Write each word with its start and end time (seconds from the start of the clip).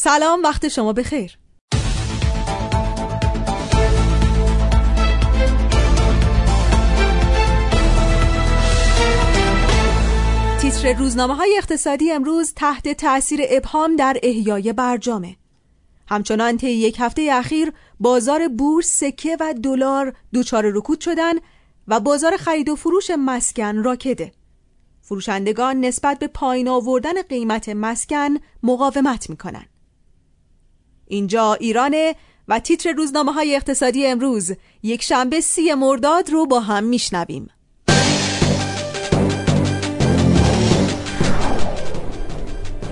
سلام 0.00 0.42
وقت 0.42 0.68
شما 0.68 0.92
بخیر. 0.92 1.38
تیتر 10.60 10.92
روزنامه 10.92 11.34
های 11.34 11.54
اقتصادی 11.58 12.12
امروز 12.12 12.52
تحت 12.56 12.88
تأثیر 12.88 13.40
ابهام 13.48 13.96
در 13.96 14.16
احیای 14.22 14.72
برجامه. 14.72 15.36
همچنان 16.08 16.56
طی 16.56 16.70
یک 16.70 16.96
هفته 16.98 17.28
اخیر 17.32 17.72
بازار 18.00 18.48
بورس 18.48 18.86
سکه 18.86 19.36
و 19.40 19.54
دلار 19.62 20.16
دچار 20.34 20.70
رکود 20.74 21.00
شدن 21.00 21.34
و 21.88 22.00
بازار 22.00 22.36
خرید 22.36 22.68
و 22.68 22.76
فروش 22.76 23.10
مسکن 23.18 23.76
راکده. 23.76 24.32
فروشندگان 25.02 25.80
نسبت 25.80 26.18
به 26.18 26.26
پایین 26.26 26.68
آوردن 26.68 27.22
قیمت 27.22 27.68
مسکن 27.68 28.34
مقاومت 28.62 29.30
می‌کنن 29.30 29.64
اینجا 31.08 31.54
ایرانه 31.54 32.14
و 32.48 32.58
تیتر 32.58 32.92
روزنامه 32.92 33.32
های 33.32 33.56
اقتصادی 33.56 34.06
امروز. 34.06 34.52
یک 34.82 35.02
شنبه 35.02 35.40
سی 35.40 35.74
مرداد 35.74 36.30
رو 36.30 36.46
با 36.46 36.60
هم 36.60 36.84
میشنویم. 36.84 37.50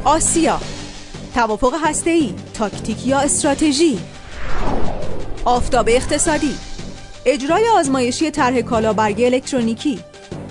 آسیا. 0.04 0.60
توافق 1.34 1.74
هسته‌ای 1.84 2.34
تاکتیک 2.54 3.06
یا 3.06 3.18
استراتژی؟ 3.18 3.98
آفتاب 5.44 5.86
اقتصادی. 5.88 6.54
اجرای 7.26 7.68
آزمایشی 7.68 8.30
طرح 8.30 8.60
کالابرگی 8.60 9.24
الکترونیکی. 9.24 9.98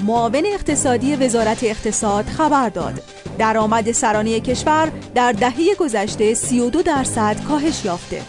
معاون 0.02 0.44
اقتصادی 0.54 1.16
وزارت 1.16 1.64
اقتصاد 1.64 2.26
خبر 2.26 2.70
داد. 2.70 3.02
درآمد 3.38 3.92
سرانه 3.92 4.40
کشور 4.40 4.92
در 5.16 5.32
دهه 5.32 5.76
گذشته 5.80 6.34
32 6.34 6.82
درصد 6.82 7.44
کاهش 7.48 7.86
یافته. 7.86 8.22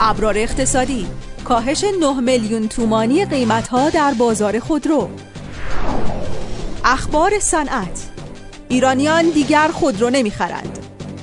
ابرار 0.00 0.38
اقتصادی. 0.38 1.06
کاهش 1.44 1.84
9 2.00 2.20
میلیون 2.20 2.68
تومانی 2.68 3.24
قیمتها 3.24 3.90
در 3.90 4.14
بازار 4.14 4.58
خودرو. 4.58 5.08
اخبار 6.84 7.38
صنعت. 7.38 8.08
ایرانیان 8.68 9.30
دیگر 9.30 9.68
خودرو 9.68 10.10
نمی‌خرند. 10.10 10.78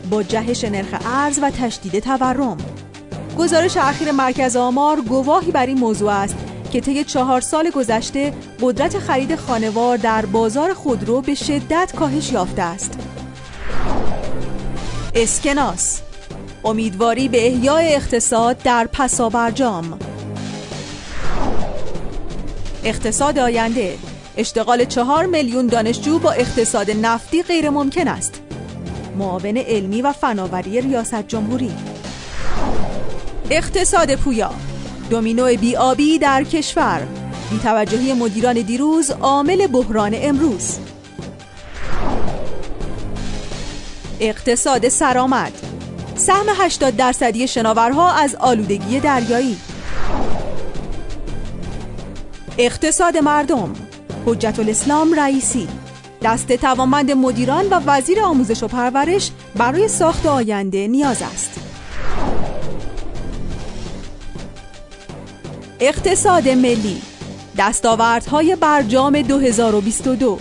با 0.09 0.23
جهش 0.23 0.63
نرخ 0.63 0.95
ارز 1.05 1.39
و 1.43 1.49
تشدید 1.49 1.99
تورم. 1.99 2.57
گزارش 3.37 3.77
اخیر 3.77 4.11
مرکز 4.11 4.55
آمار 4.55 5.01
گواهی 5.01 5.51
بر 5.51 5.65
این 5.65 5.79
موضوع 5.79 6.11
است 6.11 6.35
که 6.69 6.81
طی 6.81 7.03
چهار 7.03 7.41
سال 7.41 7.69
گذشته 7.69 8.33
قدرت 8.61 8.99
خرید 8.99 9.35
خانوار 9.35 9.97
در 9.97 10.25
بازار 10.25 10.73
خودرو 10.73 11.21
به 11.21 11.35
شدت 11.35 11.93
کاهش 11.95 12.31
یافته 12.31 12.61
است. 12.61 12.99
اسکناس. 15.15 16.01
امیدواری 16.65 17.27
به 17.27 17.47
احیای 17.47 17.95
اقتصاد 17.95 18.57
در 18.63 18.87
پسابرجام 18.93 19.99
اقتصاد 22.83 23.39
آینده. 23.39 23.97
اشتغال 24.37 24.85
چهار 24.85 25.25
میلیون 25.25 25.67
دانشجو 25.67 26.19
با 26.19 26.31
اقتصاد 26.31 26.91
نفتی 26.91 27.43
غیر 27.43 27.69
ممکن 27.69 28.07
است. 28.07 28.41
معاون 29.17 29.57
علمی 29.57 30.01
و 30.01 30.11
فناوری 30.11 30.81
ریاست 30.81 31.27
جمهوری. 31.27 31.71
اقتصاد 33.49 34.15
پویا. 34.15 34.51
دومینو 35.09 35.55
بیابی 35.57 36.19
در 36.19 36.43
کشور. 36.43 37.07
بیتوجهی 37.51 38.13
مدیران 38.13 38.53
دیروز 38.53 39.11
عامل 39.11 39.67
بحران 39.67 40.11
امروز. 40.15 40.79
اقتصاد 44.19 44.89
سرآمد. 44.89 45.51
سهم 46.15 46.45
80 46.57 46.95
درصدی 46.95 47.47
شناورها 47.47 48.11
از 48.11 48.35
آلودگی 48.35 48.99
دریایی. 48.99 49.57
اقتصاد 52.57 53.17
مردم. 53.17 53.73
حجت 54.25 54.59
الاسلام 54.59 55.13
رئیسی. 55.13 55.67
دست 56.23 56.51
توانمند 56.51 57.11
مدیران 57.11 57.65
و 57.69 57.79
وزیر 57.85 58.21
آموزش 58.21 58.63
و 58.63 58.67
پرورش 58.67 59.31
برای 59.55 59.87
ساخت 59.87 60.25
آینده 60.25 60.87
نیاز 60.87 61.21
است. 61.21 61.58
اقتصاد 65.81 66.49
ملی. 66.49 67.01
دستاوردهای 67.57 68.55
برجام 68.55 69.21
2022 69.21 70.39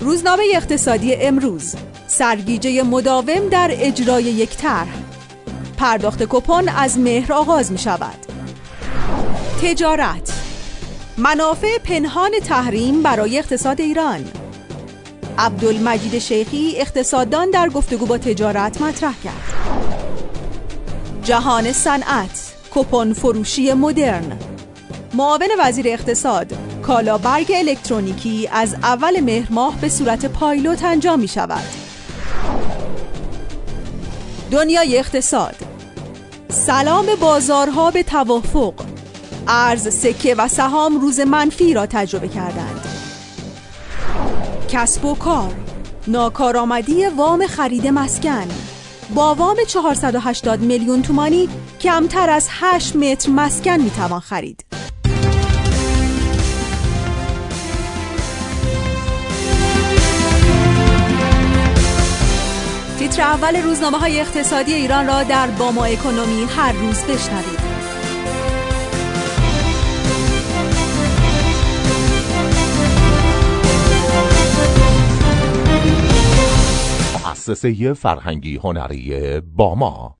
روزنامه 0.00 0.42
اقتصادی 0.54 1.14
امروز. 1.14 1.74
سرگیجه 2.06 2.82
مداوم 2.82 3.48
در 3.48 3.70
اجرای 3.72 4.24
یک 4.24 4.56
طرح. 4.56 4.88
پرداخت 5.76 6.22
کپون 6.22 6.68
از 6.68 6.98
مهر 6.98 7.32
آغاز 7.32 7.72
می 7.72 7.78
شود. 7.78 8.26
تجارت. 9.62 10.32
منافع 11.18 11.78
پنهان 11.78 12.30
تحریم 12.44 13.02
برای 13.02 13.38
اقتصاد 13.38 13.80
ایران. 13.80 14.24
عبدالمجید 15.38 16.18
شیخی 16.18 16.74
اقتصاددان 16.76 17.50
در 17.50 17.68
گفتگو 17.68 18.06
با 18.06 18.18
تجارت 18.18 18.82
مطرح 18.82 19.14
کرد. 19.24 19.97
جهان 21.28 21.72
صنعت 21.72 22.52
کپون 22.74 23.12
فروشی 23.12 23.72
مدرن. 23.72 24.38
معاون 25.14 25.48
وزیر 25.58 25.88
اقتصاد 25.88 26.52
کالا 26.82 27.18
برگ 27.18 27.52
الکترونیکی 27.56 28.48
از 28.52 28.74
اول 28.74 29.20
مهر 29.20 29.52
ماه 29.52 29.76
به 29.80 29.88
صورت 29.88 30.26
پایلوت 30.26 30.84
انجام 30.84 31.20
می 31.20 31.28
شود. 31.28 31.64
دنیای 34.50 34.98
اقتصاد. 34.98 35.56
سلام 36.48 37.06
بازارها 37.20 37.90
به 37.90 38.02
توافق. 38.02 38.74
ارز 39.48 39.94
سکه 39.94 40.34
و 40.34 40.48
سهام 40.48 41.00
روز 41.00 41.20
منفی 41.20 41.74
را 41.74 41.86
تجربه 41.86 42.28
کردند. 42.28 42.84
کسب 44.68 45.04
و 45.04 45.14
کار. 45.14 45.54
ناکارآمدی 46.06 47.06
وام 47.06 47.46
خرید 47.46 47.86
مسکن. 47.86 48.48
با 49.14 49.34
وام 49.34 49.56
480 49.66 50.60
میلیون 50.60 51.02
تومانی 51.02 51.48
کمتر 51.80 52.30
از 52.30 52.48
8 52.50 52.96
متر 52.96 53.30
مسکن 53.30 53.80
می‌توان 53.80 54.20
خرید. 54.20 54.64
تیتر 62.98 63.22
اول 63.22 63.56
روزنامه 63.56 63.98
های 63.98 64.20
اقتصادی 64.20 64.74
ایران 64.74 65.06
را 65.06 65.22
در 65.22 65.46
باما 65.46 65.84
اکونومی 65.84 66.44
هر 66.44 66.72
روز 66.72 67.02
بشنوید. 67.02 67.77
مؤسسه 77.48 77.92
فرهنگی 77.94 78.56
هنری 78.56 79.40
باما 79.40 80.17